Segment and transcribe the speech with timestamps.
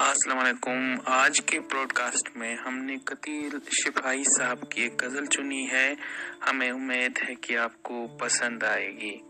[0.00, 5.96] अस्सलाम वालेकुम आज के ब्रॉडकास्ट में हमने कतील शिफाई साहब की एक गज़ल चुनी है।
[6.44, 9.22] हमें उम्मीद है कि आपको पसंद आएगी।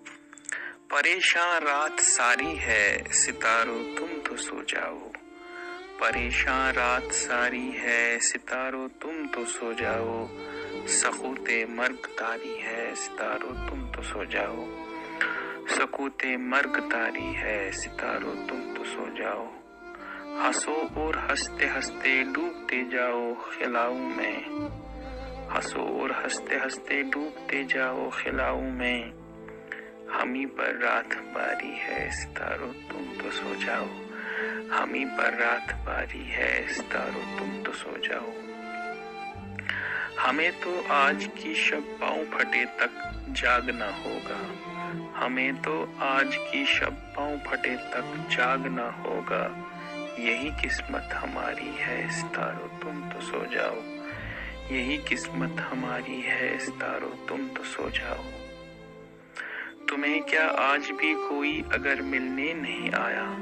[0.90, 5.12] परेशान रात सारी है, सितारों तुम तो सो जाओ।
[6.00, 10.28] परेशान रात सारी है, सितारों तुम तो सो जाओ।
[10.87, 14.67] सकूते मर्ग तारी है, सितारों तुम तो सो जाओ।
[15.76, 19.66] सकूते मर्ग तारी है, सितारों तुम तो सो जाओ।
[20.37, 24.45] हंसो और हँसते हँसते डूबते जाओ, खिलाऊ में।
[25.55, 29.12] हंसो और हँसते हँसते डूबते जाओ, खिलाऊ में।
[30.12, 33.87] हमी पर रात बारी है, सितारो तुम तो सो जाओ।
[34.73, 38.33] हमी पर रात बारी है, सितारो तुम तो सो जाओ।
[40.27, 44.66] हमें तो आज की शब पाँव फटे तक जागना होगा।
[45.20, 49.73] हमें तो आज की शब पाँव फटे तक जागना होगा।
[50.19, 53.97] यही किस्मत हमारी है, सितारो, तुम तो सो जाओ।
[54.75, 58.25] यही किस्मत हमारी है, सितारो, तुम तो सो जाओ।
[59.87, 63.39] तुम्हें क्या आज भी कोई अगर मिलने नहीं आया?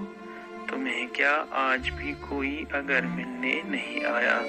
[0.71, 4.41] तुम्हें क्या आज भी कोई अगर मिलने नहीं आया?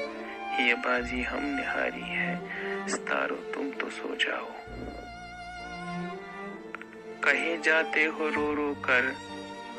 [0.66, 2.40] ये बाजी हम निहारी है,
[2.88, 4.52] सितारो, तुम तो सो जाओ।
[7.23, 9.16] कहे जाते हो रो रो कर,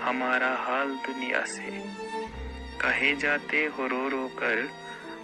[0.00, 2.05] हमारा हाल दुनिया से।
[2.80, 4.70] कहे जाते हो रो रो कर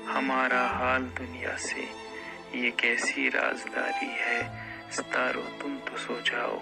[0.09, 1.89] हमारा हाल दुनिया से।
[2.55, 4.67] ये कैसी राजदारी है?
[4.91, 6.61] सितारो, तुम तो सो जाओ।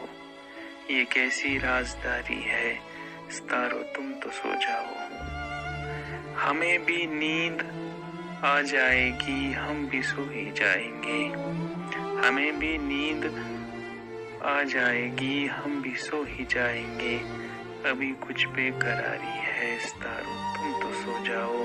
[0.91, 2.81] ये कैसी राजदारी है?
[3.31, 4.95] सितारो, तुम तो सो जाओ।
[6.37, 7.91] हमें भी नींद
[8.45, 11.27] आ जाएगी, हम भी सो ही जाएँगे।
[12.29, 13.25] हमें भी नींद
[14.45, 17.19] आ जाएगी, हम भी सो ही जाएँगे।
[17.91, 19.40] अभी कुछ बेकरारी
[19.83, 21.59] सितारों तुम तो सो जाओ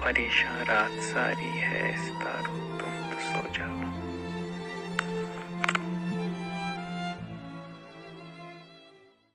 [0.00, 3.85] परेशान रात सारी है इस तारो तुम तो सो जाओ